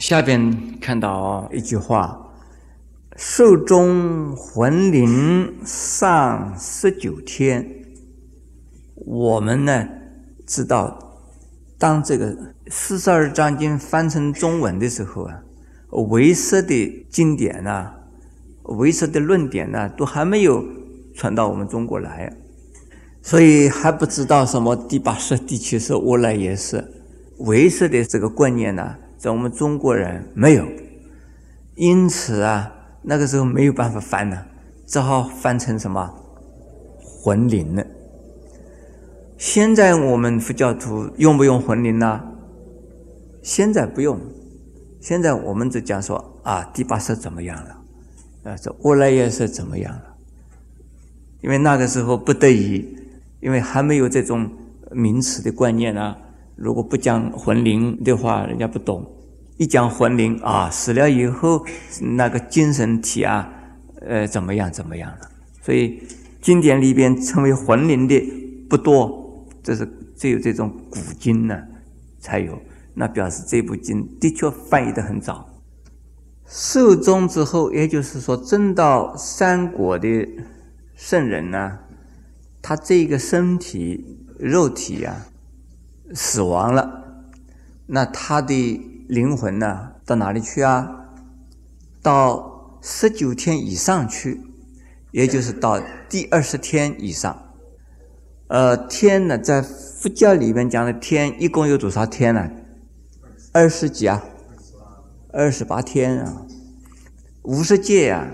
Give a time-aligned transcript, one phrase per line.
[0.00, 2.32] 下边看到一句话
[3.18, 7.84] ：“寿终魂灵上十九天。”
[8.96, 9.86] 我们呢
[10.46, 11.20] 知道，
[11.78, 12.34] 当这个
[12.68, 15.42] 四十二章经翻成中文的时候啊，
[15.90, 17.92] 唯识的经典呐，
[18.62, 20.64] 唯识的论点呢，都还没有
[21.14, 22.34] 传到我们中国来，
[23.20, 26.90] 所以还不知道什么第八识、第七识、无来也是
[27.40, 30.66] 唯识的这个观念呢，在我们中国人没有，
[31.74, 32.72] 因此啊，
[33.02, 34.46] 那个时候没有办法翻呢，
[34.86, 36.10] 只好翻成什么
[36.98, 37.84] 魂灵了。
[39.36, 42.18] 现在我们佛教徒用不用魂灵呢？
[43.42, 44.18] 现在不用，
[45.02, 48.50] 现在我们只讲说啊，第八识怎么样了？
[48.50, 50.16] 啊，这阿赖耶识怎么样了？
[51.42, 52.96] 因为那个时候不得已，
[53.40, 54.50] 因为还没有这种
[54.92, 56.16] 名词的观念呢。
[56.56, 59.02] 如果不讲魂灵的话，人家不懂；
[59.60, 61.66] 一讲魂灵啊，死了以后
[62.00, 63.46] 那个精神体啊，
[64.00, 65.30] 呃，怎么样怎么样了？
[65.60, 66.02] 所以
[66.40, 68.18] 经典里边称为魂灵的
[68.70, 69.46] 不多。
[69.62, 69.86] 这是
[70.16, 71.60] 只有这种古经呢
[72.18, 72.58] 才有，
[72.94, 75.46] 那表示这部经的确翻译的很早。
[76.46, 80.26] 寿终之后，也就是说，真到三国的
[80.96, 81.80] 圣人呢，
[82.62, 85.26] 他这个身体肉体啊
[86.14, 87.26] 死亡了，
[87.84, 88.80] 那他的
[89.10, 90.88] 灵魂呢到哪里去啊？
[92.00, 94.40] 到十九天以上去，
[95.10, 97.52] 也就是到第二十天以上。
[98.46, 102.48] 呃，天呢，在佛教里面讲的天，一共有多少天呢？
[103.52, 104.24] 二十几啊，
[105.32, 106.46] 二十八天啊。
[107.42, 108.30] 五十界啊，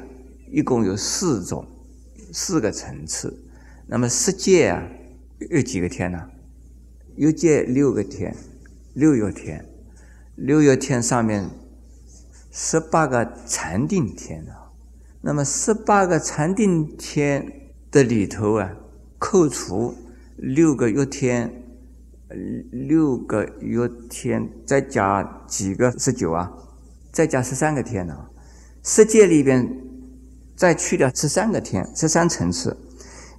[0.51, 1.67] 一共有四种，
[2.35, 3.43] 四个层次。
[3.87, 4.83] 那么十界啊，
[5.49, 6.29] 有几个天呢？
[7.17, 8.37] 有界六个天，
[8.93, 9.65] 六月天，
[10.37, 11.51] 六月天上面
[12.53, 14.70] 十八个禅定天啊。
[15.23, 18.70] 那么十八个禅定天的里头啊，
[19.19, 19.94] 扣除。
[20.37, 21.50] 六个月天，
[22.71, 26.53] 六个月天，再加几个十九啊？
[27.11, 28.15] 再加十三个天呢？
[28.82, 29.66] 世界里边
[30.55, 32.77] 再去掉十三个天，十三层次，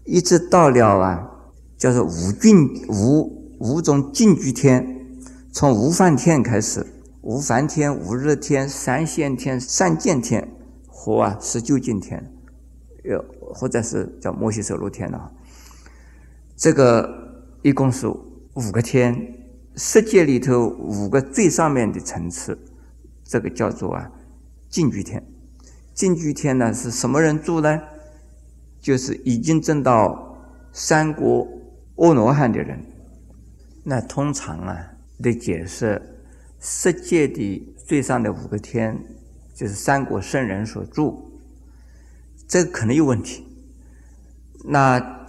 [0.05, 1.29] 一直到了啊，
[1.77, 4.96] 叫做五境五五种净居天，
[5.57, 6.85] 从无梵天开始，
[7.23, 10.47] 无梵天、无日天、三线天、三见天
[10.87, 12.31] 和啊十九境天，
[13.03, 13.25] 又
[13.55, 15.31] 或者是叫摩西舍罗天了。
[16.55, 17.09] 这个
[17.63, 19.33] 一共是五个天，
[19.75, 22.55] 世界里头五个最上面的层次，
[23.23, 24.11] 这个叫做啊
[24.69, 25.25] 净居天。
[25.91, 27.81] 净居天呢是什么人住呢？
[28.79, 30.37] 就是已经证到
[30.71, 31.47] 三国
[31.95, 32.79] 阿罗汉的人。
[33.83, 36.01] 那通常啊的解释，
[36.59, 38.97] 世界的最上的五个天
[39.53, 41.39] 就是三国圣人所住，
[42.47, 43.45] 这个可能有问题。
[44.65, 45.25] 那。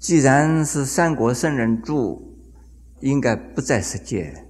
[0.00, 2.34] 既然是三国圣人住，
[3.00, 4.46] 应该不在世界。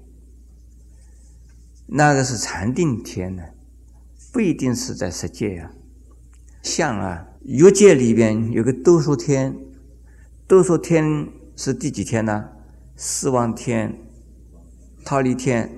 [1.88, 3.42] 那个是禅定天呢，
[4.32, 5.72] 不一定是在世界呀。
[6.62, 9.58] 像啊，欲界里边有个兜率天，
[10.46, 12.50] 兜率天是第几天呢？
[12.94, 13.98] 四望天、
[15.04, 15.70] 忉利天、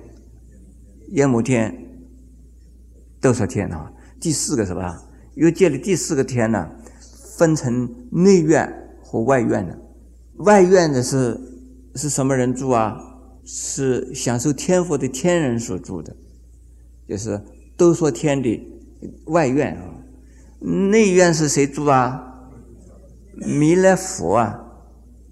[1.09, 1.75] 阎摩天、
[3.19, 5.03] 兜率天啊，第四个是吧？
[5.35, 6.69] 欲界的第四个天呢，
[7.37, 8.79] 分成内院。
[9.05, 9.79] 和外院的，
[10.37, 11.39] 外院的是
[11.93, 12.97] 是什么人住啊？
[13.45, 16.15] 是享受天福的天人所住的，
[17.07, 17.39] 就是
[17.77, 18.59] 都说天的
[19.27, 20.01] 外院啊。
[20.61, 22.49] 内院是谁住啊？
[23.35, 24.65] 弥勒佛啊，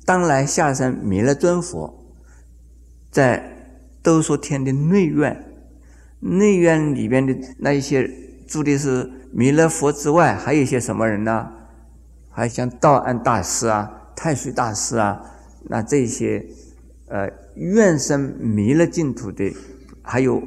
[0.06, 2.06] 当来下生弥勒尊佛，
[3.10, 3.51] 在
[4.02, 5.46] 都说天的内院。
[6.20, 8.10] 内院里边的那一些
[8.48, 11.52] 住的是弥勒佛之外，还有一些什么人呢？
[12.30, 15.22] 还像道安大师啊、太虚大师啊，
[15.64, 16.46] 那这些
[17.08, 19.54] 呃愿生弥勒净土的，
[20.02, 20.42] 还有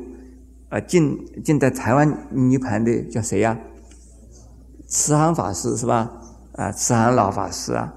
[0.68, 3.58] 呃进进在台湾涅盘的叫谁呀？
[4.86, 6.12] 慈航法师是吧？
[6.52, 7.92] 啊，慈航老法师啊，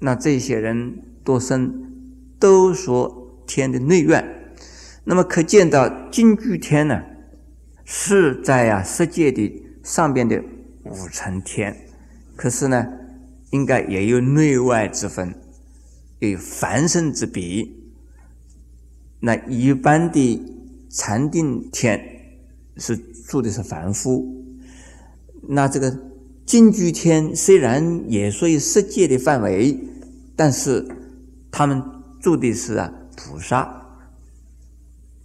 [0.00, 1.92] 那这些人多生
[2.38, 4.39] 都说天的内院，
[5.04, 7.02] 那么可见到金居天呢，
[7.84, 10.42] 是在啊世界的上边的
[10.84, 11.76] 五层天，
[12.36, 12.86] 可是呢。
[13.52, 15.34] 应该也有内外之分，
[16.20, 17.68] 有凡圣之别。
[19.18, 20.40] 那一般的
[20.88, 22.00] 禅定天
[22.76, 24.24] 是住的是凡夫，
[25.48, 25.98] 那这个
[26.46, 29.76] 金居天虽然也属于世界的范围，
[30.36, 30.86] 但是
[31.50, 31.82] 他们
[32.20, 33.79] 住的是啊菩萨，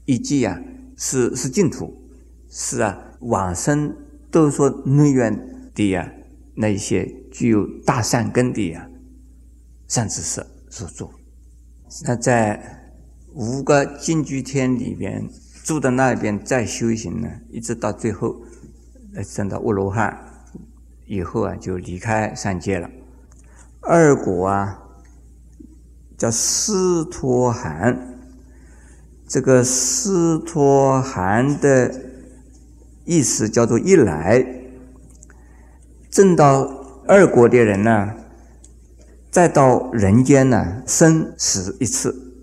[0.05, 0.59] 以及啊
[0.95, 1.93] 是是净土，
[2.49, 3.95] 是啊，往生
[4.31, 6.11] 都说内院的呀，
[6.55, 8.89] 那一些具有大善根的呀，
[9.87, 11.11] 善知识所做。
[12.05, 12.91] 那在
[13.33, 15.27] 五个净居天里边
[15.63, 18.41] 住的那边再修行呢，一直到最后，
[19.15, 20.17] 呃，升到阿罗汉
[21.05, 22.89] 以后啊，就离开三界了。
[23.81, 24.81] 二果啊，
[26.17, 28.14] 叫斯托含，
[29.27, 32.01] 这个斯托含的。
[33.07, 34.43] 意思叫做一来，
[36.09, 36.63] 正到
[37.07, 38.15] 二国的人呢，
[39.29, 42.33] 再到人间呢生死一次，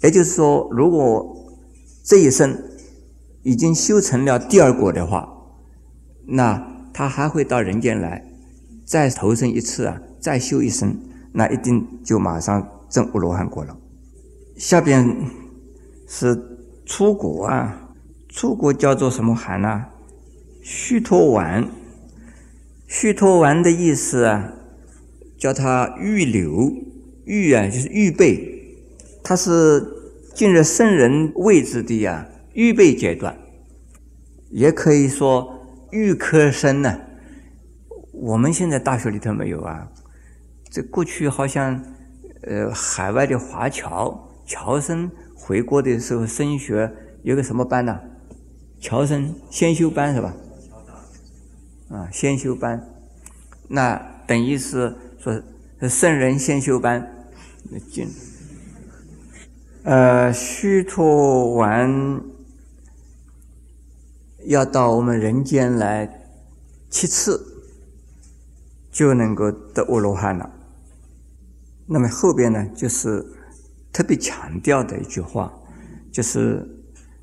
[0.00, 1.54] 也就是说，如果
[2.02, 2.56] 这一生
[3.42, 5.28] 已经修成了第二国的话，
[6.28, 8.24] 那他还会到人间来，
[8.86, 10.98] 再投生一次啊，再修一生，
[11.34, 13.76] 那一定就马上证阿罗汉果了。
[14.56, 15.14] 下边
[16.06, 17.90] 是出国啊，
[18.28, 19.86] 出国叫做什么含呢？
[20.62, 21.68] 虚脱丸，
[22.86, 24.52] 虚脱丸的意思啊，
[25.36, 26.72] 叫它预留，
[27.24, 28.76] 预啊就是预备，
[29.22, 29.84] 它是
[30.34, 33.36] 进入圣人位置的呀预备阶段，
[34.50, 37.00] 也可以说预科生呢。
[38.12, 39.88] 我们现在大学里头没有啊，
[40.70, 41.82] 这过去好像
[42.42, 46.92] 呃海外的华侨侨生回国的时候升学
[47.22, 48.00] 有个什么班呢？
[48.80, 50.34] 侨生先修班是吧？
[51.88, 52.84] 啊，先修班，
[53.68, 53.96] 那
[54.26, 55.40] 等于是说
[55.88, 57.28] 圣人先修班
[57.90, 58.08] 进。
[59.84, 62.20] 呃，须陀丸
[64.46, 66.28] 要到我们人间来
[66.90, 67.62] 七次，
[68.90, 70.50] 就能够得阿罗汉了。
[71.86, 73.24] 那么后边呢，就是
[73.96, 75.50] 特别强调的一句话，
[76.12, 76.68] 就是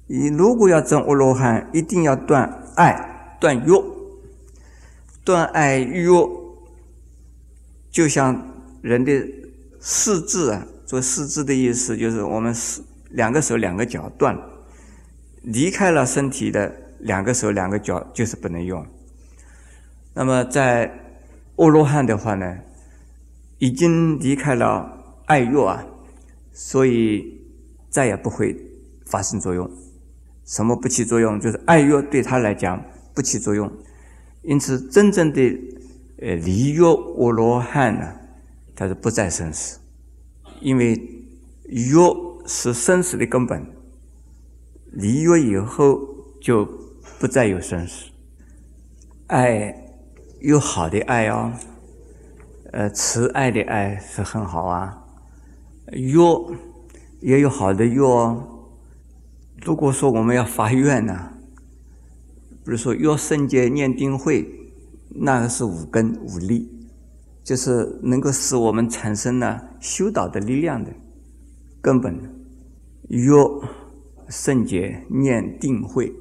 [0.07, 3.71] 你如果要证阿罗汉，一定要断爱，断欲。
[5.23, 6.09] 断爱欲，
[7.91, 8.43] 就像
[8.81, 9.11] 人的
[9.79, 12.81] 四肢啊，做四肢的意思就是我们是
[13.11, 14.35] 两个手两个脚断，
[15.43, 18.83] 离开了身体的两个手两个脚就是不能用。
[20.15, 20.91] 那么在
[21.57, 22.57] 阿罗汉的话呢，
[23.59, 25.85] 已经离开了爱欲啊，
[26.53, 27.41] 所以
[27.89, 28.55] 再也不会
[29.05, 29.69] 发生作用。
[30.45, 31.39] 什么不起作用？
[31.39, 32.81] 就是爱乐对他来讲
[33.13, 33.71] 不起作用。
[34.43, 35.41] 因此，真正的
[36.21, 38.13] 呃离乐阿罗汉呢，
[38.75, 39.79] 他是不再生死，
[40.61, 40.93] 因为
[41.65, 41.95] 欲
[42.45, 43.65] 是生死的根本。
[44.91, 45.99] 离欲以后
[46.41, 46.67] 就
[47.19, 48.05] 不再有生死。
[49.27, 49.73] 爱
[50.41, 51.53] 有好的爱哦，
[52.73, 55.02] 呃，慈爱的爱是很好啊。
[55.91, 56.45] 药
[57.19, 58.47] 也有好的药哦。
[59.61, 61.29] 如果说我们要发愿呢？
[62.65, 64.49] 比如说，药圣洁念定慧，
[65.09, 66.69] 那个是五根五力，
[67.43, 70.91] 就是能够使我们产生了修道的力量的
[71.81, 72.17] 根本。
[73.09, 73.61] 药
[74.29, 76.13] 圣洁念定慧，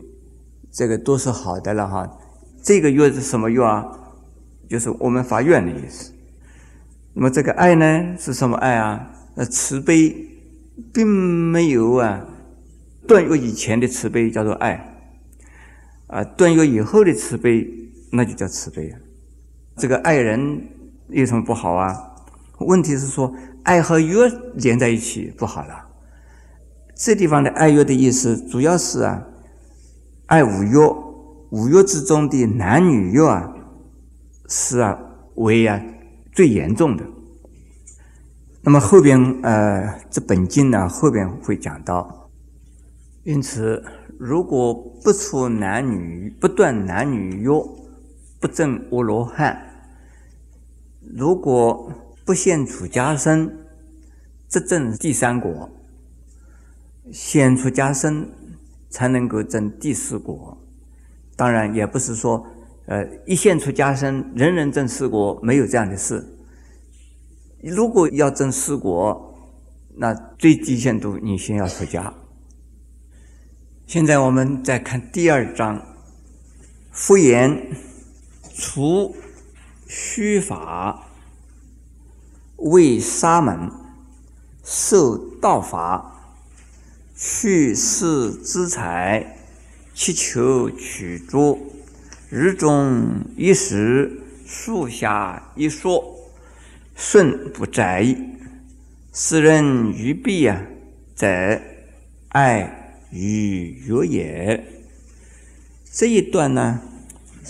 [0.73, 2.19] 这个都是好的了哈。
[2.61, 3.99] 这个药是什么药啊？
[4.69, 6.13] 就是我们发愿的意思。
[7.15, 9.11] 那么这个爱呢，是什么爱啊？
[9.35, 10.15] 呃，慈悲，
[10.93, 12.27] 并没有啊
[13.07, 14.89] 断约以前的慈悲叫做爱。
[16.09, 17.67] 啊，断约以后的慈悲，
[18.11, 18.99] 那就叫慈悲啊。
[19.77, 20.69] 这个爱人
[21.09, 21.97] 有什么不好啊？
[22.59, 25.89] 问题是说，爱和约连在一起不好了。
[26.95, 29.27] 这地方的爱约的意思，主要是啊，
[30.27, 30.79] 爱五约，
[31.51, 33.51] 五约之中的男女约啊，
[34.49, 34.99] 是啊
[35.37, 35.83] 为啊
[36.31, 37.05] 最严重的。
[38.63, 42.31] 那么后边呃，这本经呢后边会讲到，
[43.25, 43.85] 因此。
[44.19, 47.51] 如果不出男女，不断男女约，
[48.39, 49.57] 不证阿罗汉；
[51.13, 51.91] 如果
[52.25, 53.53] 不现出家身，
[54.47, 55.69] 则证第三果；
[57.11, 58.29] 现出家身
[58.91, 60.57] 才能够证第四果。
[61.35, 62.47] 当然，也不是说，
[62.87, 66.25] 呃，一现出家身，人人证四果，没有这样的事。
[67.71, 69.39] 如果要证四果，
[69.95, 72.13] 那最低限度你先要出家。
[73.87, 75.81] 现在我们再看第二章，
[76.91, 77.77] 复言
[78.55, 79.15] 除
[79.87, 81.07] 虚法，
[82.57, 83.71] 为沙门
[84.65, 86.37] 受道法，
[87.15, 89.37] 去世资财，
[89.95, 91.59] 祈求取诸，
[92.29, 96.22] 日中一时，树下一说，
[97.05, 98.17] 顺不在，
[99.11, 100.63] 斯人于彼啊，
[101.17, 101.61] 在
[102.29, 102.79] 爱。
[103.11, 104.65] 与欲也，
[105.93, 106.81] 这一段呢，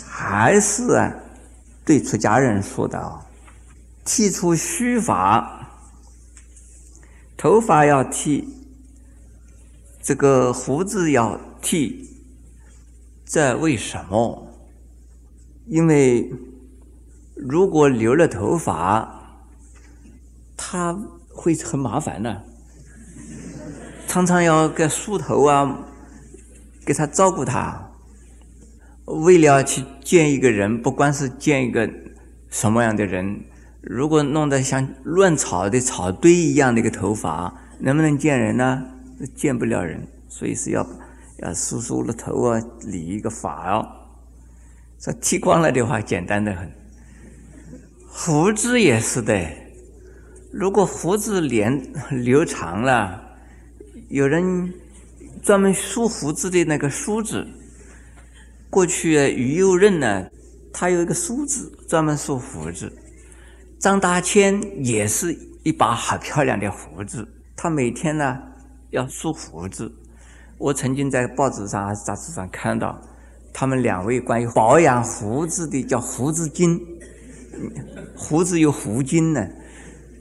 [0.04, 1.14] 还是啊，
[1.84, 3.24] 对出家人说的啊，
[4.04, 5.70] 剃出须发，
[7.36, 8.48] 头发要剃，
[10.02, 12.08] 这个胡子要剃，
[13.24, 14.48] 这为什么？
[15.68, 16.28] 因为
[17.36, 19.21] 如果留了头发，
[20.64, 20.96] 他
[21.28, 22.42] 会很麻烦呢，
[24.06, 25.80] 常常要给梳头啊，
[26.86, 27.90] 给他照顾他。
[29.06, 31.90] 为了去见一个人，不光是见一个
[32.48, 33.44] 什么样的人，
[33.80, 38.84] 如果弄得像乱草的草堆一样的一个头发，能不能见人呢？
[39.34, 40.86] 见不了人，所以是要
[41.38, 43.86] 要梳梳了头啊，理一个发哦。
[44.98, 46.70] 这剃光了的话，简单的很。
[48.08, 49.34] 胡子也是的，
[50.52, 53.22] 如果胡子连留长了，
[54.10, 54.70] 有人
[55.42, 57.46] 专门梳胡子的那个梳子。
[58.68, 60.26] 过去于右任呢，
[60.70, 62.92] 他有一个梳子，专门梳胡子。
[63.78, 68.38] 张大千也是一把好漂亮的胡子，他每天呢
[68.90, 69.90] 要梳胡子。
[70.58, 73.00] 我曾经在报纸上还是、杂志上看到，
[73.54, 76.78] 他们两位关于保养胡子的叫胡子精，
[78.14, 79.48] 胡子有胡精呢。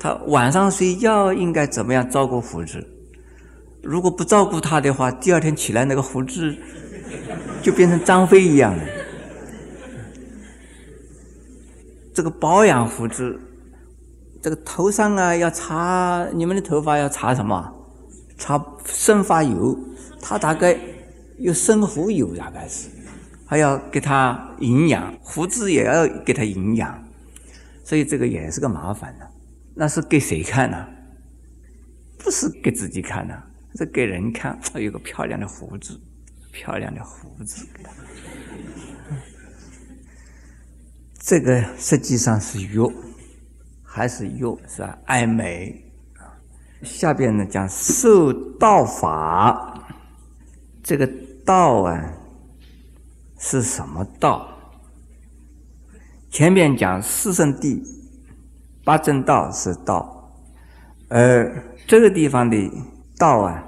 [0.01, 2.84] 他晚上睡觉应该怎么样照顾胡子？
[3.84, 6.58] 如果不照顾他的话，第二天起来那个胡子。
[7.62, 8.84] 就变成张飞一样了。
[12.13, 13.39] 这个保养胡子，
[14.41, 17.72] 这个头上啊要擦，你们的头发要擦什么？
[18.38, 19.77] 擦生发油，
[20.22, 20.75] 他大概
[21.38, 22.88] 有生胡油，大概是，
[23.46, 27.03] 还要给他营养，胡子也要给他营养，
[27.84, 29.30] 所以这个也是个麻烦的。
[29.75, 30.87] 那是给谁看呢？
[32.17, 33.43] 不是给自己看的，
[33.75, 35.99] 是给人看， 有个漂亮的胡子。
[36.51, 37.65] 漂亮的胡子，
[41.17, 42.79] 这个实际上是欲，
[43.81, 44.99] 还是欲是吧？
[45.05, 45.89] 爱美
[46.83, 49.81] 下边呢讲受道法，
[50.83, 51.09] 这个
[51.45, 52.13] 道啊
[53.39, 54.49] 是什么道？
[56.29, 57.81] 前面讲四圣谛、
[58.83, 60.31] 八正道是道，
[61.09, 62.71] 而这个地方的
[63.17, 63.63] 道啊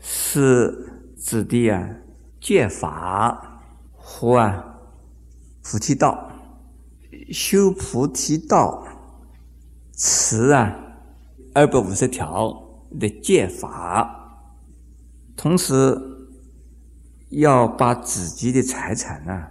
[0.00, 0.86] 是。
[1.20, 1.90] 指的啊，
[2.40, 3.60] 戒法
[3.96, 4.78] 和啊
[5.62, 6.30] 菩提道，
[7.30, 8.86] 修菩提道，
[9.94, 10.74] 持啊
[11.52, 12.50] 二百五十条
[12.98, 14.48] 的戒法，
[15.36, 16.00] 同时
[17.28, 19.48] 要把自己的财产呢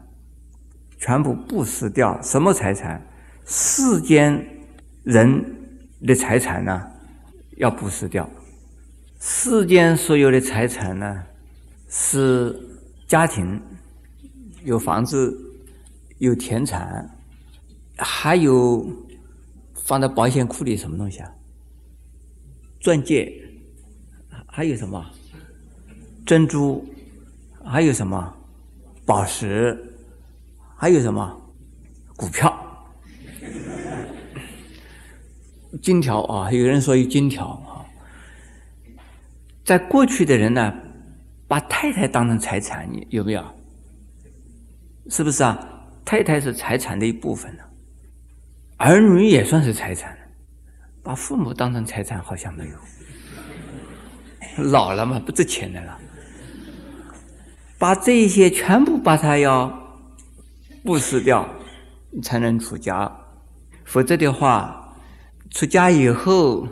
[0.98, 2.20] 全部布施掉。
[2.24, 3.06] 什么财产？
[3.48, 4.46] 世间
[5.04, 5.44] 人
[6.06, 6.86] 的财产呢
[7.56, 8.30] 要布施掉。
[9.20, 11.24] 世间所有的财产呢？
[11.90, 12.54] 是
[13.08, 13.60] 家庭
[14.66, 15.36] 有房子，
[16.18, 17.10] 有田产，
[17.98, 18.86] 还有
[19.74, 21.32] 放在保险库里什么东西啊？
[22.82, 23.34] 钻戒，
[24.46, 25.04] 还有什么？
[26.26, 26.86] 珍珠，
[27.64, 28.36] 还有什么？
[29.06, 29.96] 宝石，
[30.76, 31.42] 还有什么？
[32.18, 32.67] 股票，
[35.82, 36.52] 金条啊！
[36.52, 37.86] 有人说有金条啊，
[39.64, 40.74] 在过去的人呢？
[41.48, 43.44] 把太太当成财产，你有没有？
[45.10, 45.58] 是不是啊？
[46.04, 47.64] 太太是财产的一部分呢，
[48.78, 50.18] 儿女也算是财产。
[51.04, 52.66] 把父母当成财产好像没
[54.58, 55.98] 有，老了嘛不值钱的了。
[57.78, 59.72] 把这些全部把它要
[60.84, 61.48] 布施掉，
[62.22, 63.10] 才能出家。
[63.88, 64.96] 否则的话，
[65.50, 66.68] 出家以后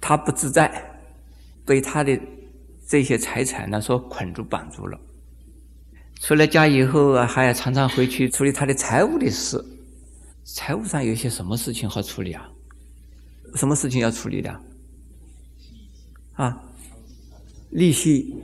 [0.00, 1.00] 他不自在，
[1.66, 2.20] 被他的。
[2.90, 4.98] 这些财产呢，说捆住绑住了。
[6.20, 9.64] 出了家以后啊，还要常常回去处理他的财务的事。
[10.42, 12.50] 财务上有些什么事情好处理啊？
[13.54, 14.60] 什么事情要处理的？
[16.32, 16.60] 啊，
[17.70, 18.34] 利息，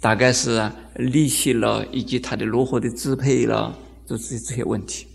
[0.00, 3.76] 大概是利息了，以及他的如何的支配了，
[4.06, 5.06] 就是这些问题。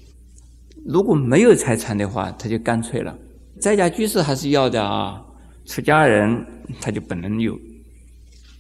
[0.86, 3.18] 如果没有财产的话，他就干脆了。
[3.60, 5.20] 在家居士还是要的啊，
[5.66, 6.46] 出家人
[6.80, 7.60] 他就不能有。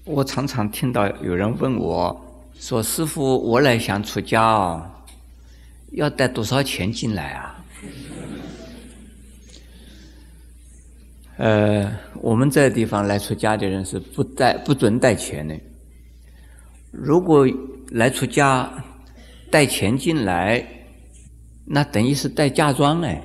[0.05, 2.19] 我常常听到有人问我
[2.59, 4.83] 说：“师傅，我来想出家哦，
[5.91, 7.63] 要带多少钱进来啊？”
[11.37, 11.91] 呃，
[12.21, 15.55] 我们这地方来出家的人是不带不准带钱的。
[16.97, 17.47] 如果
[17.91, 18.71] 来出家
[19.51, 20.65] 带钱进来，
[21.65, 23.21] 那等于是带嫁妆哎。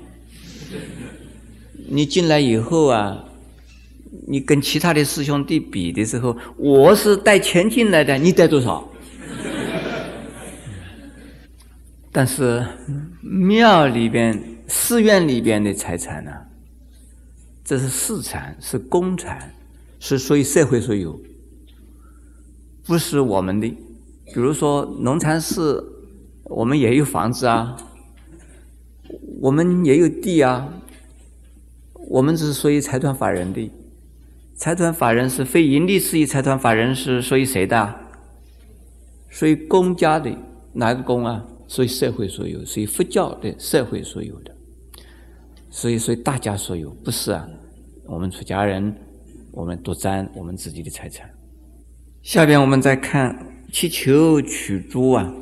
[1.88, 3.24] 你进来以后啊，
[4.26, 8.88] 你跟其他的师兄弟比的时候，我是带钱进来的，你带多少？
[12.12, 12.64] 但是
[13.22, 16.30] 庙里边、寺院里边的财产呢？
[17.64, 19.54] 这是私产，是公产，
[20.00, 21.20] 是属于社会所有，
[22.90, 23.68] 不是我们的。
[24.34, 25.80] 比如说农禅寺，
[26.42, 27.76] 我们也有房子啊，
[29.40, 30.68] 我们也有地啊，
[32.08, 33.70] 我们只是属于财团法人的。
[34.56, 37.94] 财团法人是非盈利事业财团法人，是属于谁的？
[39.28, 40.36] 属于公家的，
[40.72, 41.46] 哪个公啊？
[41.68, 44.52] 属于社会所有，属于佛教的社会所有的，
[45.70, 47.48] 所以属于大家所有，不是啊？
[48.06, 48.92] 我们出家人，
[49.52, 51.30] 我们独占我们自己的财产。
[52.22, 55.32] 下边我们再看祈求取珠啊，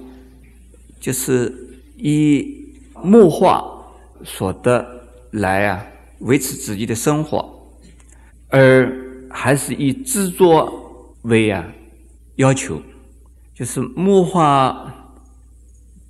[1.01, 1.53] 就是
[1.97, 3.65] 以木化
[4.25, 4.87] 所得
[5.33, 5.85] 来啊
[6.21, 7.73] 维持自己的生活，
[8.49, 8.91] 而
[9.31, 11.67] 还是以制作为啊
[12.37, 12.81] 要求，
[13.55, 14.95] 就是木化。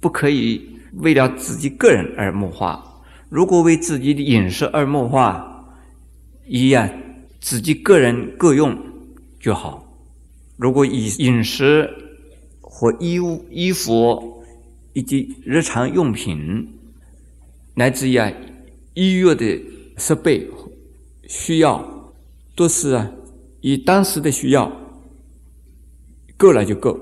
[0.00, 3.02] 不可以为了自己个人而木化。
[3.28, 5.75] 如果为自己的饮食而木化，
[6.46, 6.88] 一样
[7.40, 8.78] 自己个人各用
[9.40, 9.88] 就好。
[10.58, 11.88] 如果以饮食
[12.60, 14.42] 和衣物、衣服
[14.92, 16.68] 以及日常用品，
[17.74, 18.30] 乃至于啊
[18.94, 19.62] 医药的
[19.96, 20.50] 设备
[21.28, 22.12] 需要，
[22.56, 23.12] 都是啊
[23.60, 24.72] 以当时的需要
[26.36, 26.98] 够了就够，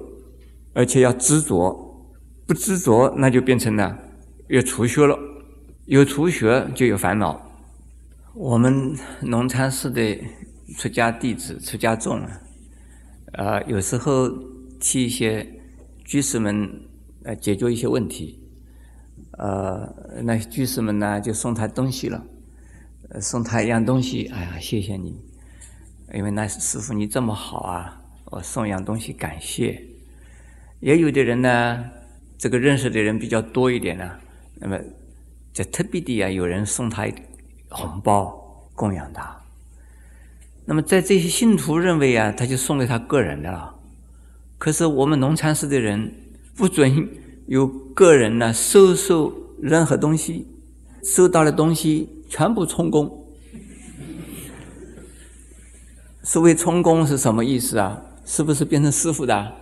[0.74, 1.82] 而且要执着。
[2.46, 3.98] 不执着，那就变成了
[4.48, 5.18] 有初学了。
[5.86, 7.42] 有初学就有烦恼。
[8.34, 10.16] 我们农禅寺的
[10.76, 12.40] 出家弟子、出家众啊，
[13.32, 14.28] 呃，有时候
[14.80, 15.46] 替一些
[16.04, 16.80] 居士们
[17.24, 18.40] 呃解决一些问题，
[19.32, 22.24] 呃，那居士们呢就送他东西了，
[23.20, 24.26] 送他一样东西。
[24.26, 25.20] 哎呀，谢谢你，
[26.14, 29.82] 因为那师傅你这么好啊，我送一样东西感谢。
[30.80, 31.84] 也有的人呢。
[32.38, 34.10] 这个认识的人比较多一点呢，
[34.56, 34.78] 那么
[35.54, 37.08] 在特别的啊，有人送他
[37.70, 39.40] 红包供养他。
[40.66, 43.74] 那么在这些信徒认为啊，他就送给他个人的了。
[44.58, 46.12] 可是我们农禅寺的人
[46.56, 47.08] 不准
[47.46, 50.46] 有个人呢收受任何东西，
[51.04, 53.24] 收到的东西全部充公。
[56.22, 58.02] 所谓充公是什么意思啊？
[58.24, 59.52] 是不是变成师傅的？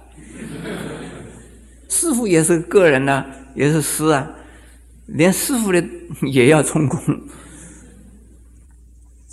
[1.90, 3.22] 师傅也是个人呢，
[3.54, 4.30] 也是师啊，
[5.06, 5.84] 连师傅的
[6.22, 6.98] 也要充公，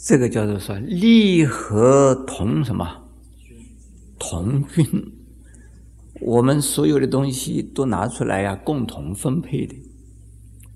[0.03, 3.03] 这个叫做说利和同什么
[4.17, 4.85] 同均，
[6.21, 9.75] 我们所有的东西都拿出来呀，共同分配的，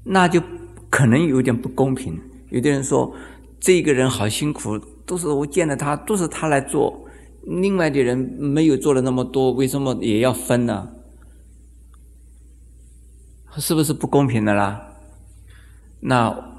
[0.04, 0.40] 那就
[0.92, 2.20] 可能有点不公平。
[2.50, 3.16] 有的人说
[3.60, 7.08] 这个人好辛苦，都是我见了他，都是他来做，
[7.42, 10.92] 另外的人没有做了那么多，为什么也要分呢？
[13.58, 14.98] 是不是不公平的啦？
[16.02, 16.55] 那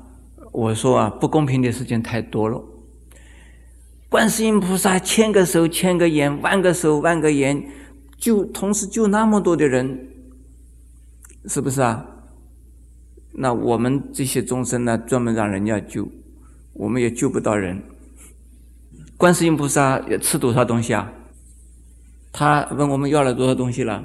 [0.57, 2.65] 我说啊，不公平的事情太多了。
[4.09, 7.69] 观世音菩萨千个手千个眼，万个手万个眼，
[8.17, 10.09] 就同时救那么多的人，
[11.45, 12.07] 是不是啊？
[13.35, 16.09] 那我们这些众生呢，专门让人家救，
[16.73, 17.83] 我们也救不到人。
[19.19, 21.13] 观世音菩萨吃多少东西啊？
[22.33, 24.03] 他问我们要了多少东西了？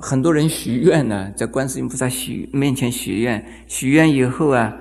[0.00, 4.76] 很多人许愿呢，在观世音菩萨许面前许愿，许愿以后啊，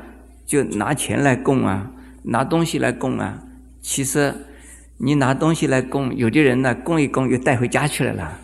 [0.45, 1.91] 就拿钱来供啊，
[2.23, 3.41] 拿东西来供啊。
[3.81, 4.33] 其实
[4.97, 8.39] 你拿东西来供，有的人呢供一供又带回家去了啦。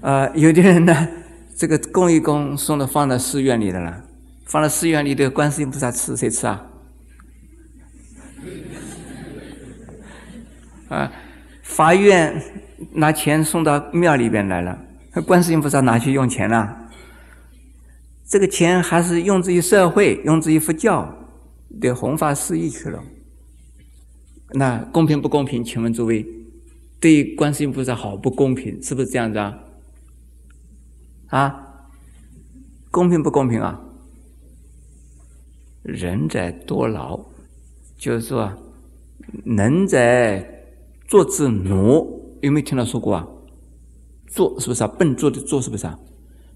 [0.00, 1.08] 啊，有的人呢，
[1.56, 4.02] 这个供一供送到放到寺院里的了，
[4.44, 6.66] 放到寺院里的观世音菩萨吃谁吃啊？
[10.88, 11.12] 啊，
[11.62, 12.42] 法院
[12.94, 14.78] 拿钱送到庙里边来了。
[15.24, 16.81] 观世音菩萨拿去用钱了？
[18.32, 21.14] 这个钱还是用之于社会，用之于佛教
[21.78, 23.04] 的弘法事业去了。
[24.54, 25.62] 那公平不公平？
[25.62, 26.26] 请问诸位，
[26.98, 28.82] 对观世音菩萨好不公平？
[28.82, 29.58] 是不是这样子啊？
[31.26, 31.90] 啊？
[32.90, 33.78] 公平不公平啊？
[35.82, 37.20] 人在多劳，
[37.98, 38.50] 就是说，
[39.44, 40.64] 能在
[41.06, 43.28] 做之奴，有没有听到说过啊？
[44.26, 44.86] 做是不是啊？
[44.86, 45.98] 笨做的做是不是啊？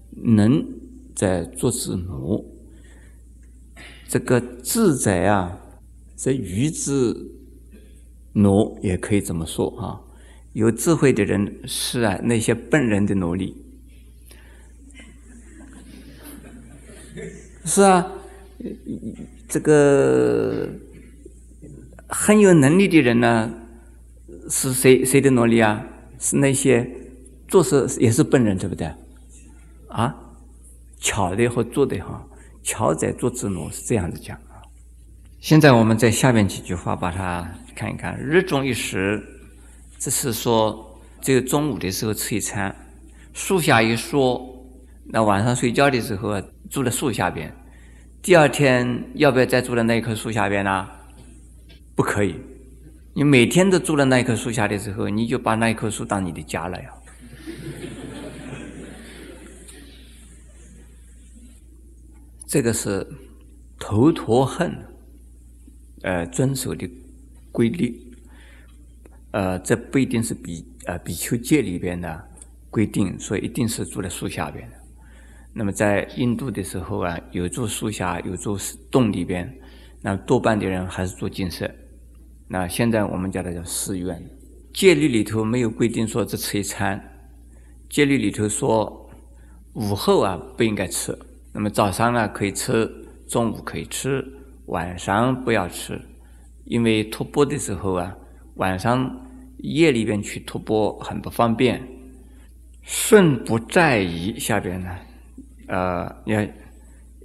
[0.09, 0.65] 能
[1.17, 2.45] 在做之奴，
[4.07, 5.59] 这个智者啊，
[6.15, 7.31] 这愚之
[8.33, 9.99] 奴也可以这么说啊。
[10.53, 13.65] 有智慧的人是啊，那些笨人的奴隶。
[17.65, 18.11] 是啊，
[19.49, 20.69] 这个
[22.07, 23.51] 很有能力的人呢，
[24.51, 25.83] 是谁谁的奴隶啊？
[26.19, 26.87] 是那些
[27.47, 28.87] 做事也是笨人，对不对？
[29.87, 30.26] 啊，
[30.99, 32.25] 巧的和做的哈，
[32.63, 34.61] 巧在做之奴是这样子讲啊。
[35.39, 39.23] 现在我们在下面几句话把它看一看：日中一时，
[39.99, 42.71] 这是说只有中午的时候吃一餐；
[43.33, 44.41] 树下一说，
[45.05, 47.55] 那晚上睡觉的时候住在树下边。
[48.21, 50.87] 第二天要不要再住在那一棵树下边呢？
[51.95, 52.35] 不可以。
[53.13, 56.89] 你每天都住在那一棵树下的时候，你就把那一棵树当你的家了呀。
[62.47, 63.05] 这个是
[63.77, 64.73] 头陀恨，
[66.01, 66.89] 呃，遵守的
[67.51, 68.01] 规律。
[69.31, 72.27] 呃，这不一定是比呃比丘戒里边的
[72.69, 74.77] 规定，所以一定是住在树下边的。
[75.51, 78.57] 那么在印度的时候啊，有住树下，有住
[78.89, 79.53] 洞里边，
[80.01, 81.69] 那多半的人还是住精舍。
[82.47, 84.23] 那现在我们叫它叫寺院。
[84.73, 87.27] 戒律里头没有规定说只吃一餐，
[87.89, 89.09] 戒律里头说
[89.73, 91.17] 午后啊不应该吃，
[91.57, 92.87] 那么早上啊可以吃，
[93.27, 94.23] 中午可以吃，
[94.67, 95.99] 晚上不要吃，
[96.65, 98.15] 因为托钵的时候啊，
[98.57, 99.11] 晚上
[99.57, 101.81] 夜里边去托钵很不方便。
[102.83, 104.95] 顺不在意下边呢。
[105.67, 106.47] 呃，要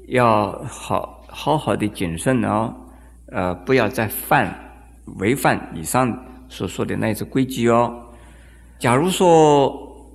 [0.08, 2.74] 要好好好的谨慎哦，
[3.26, 4.50] 呃，不要再犯
[5.18, 6.10] 违反以上
[6.48, 8.14] 所说的那些规矩哦。
[8.78, 10.10] 假如说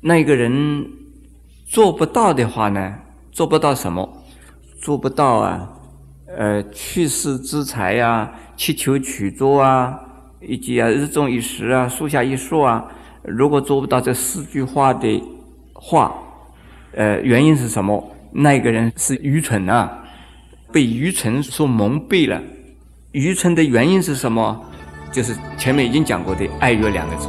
[0.00, 0.84] 那个人
[1.74, 2.94] 做不到的话呢，
[3.32, 4.22] 做不到什么？
[4.80, 5.68] 做不到啊，
[6.28, 9.98] 呃，去世之财呀，祈求取作啊，
[10.40, 12.84] 以及啊，日中一时啊，树下一树啊，
[13.24, 15.20] 如果做不到这四句话的
[15.72, 16.14] 话。
[16.92, 18.08] 呃，原因是什么？
[18.30, 20.04] 那个人是愚蠢啊，
[20.70, 22.40] 被愚蠢所蒙蔽了。
[23.10, 24.64] 愚蠢的原因是什么？
[25.10, 27.28] 就是前面已经讲过的“爱欲”两个字。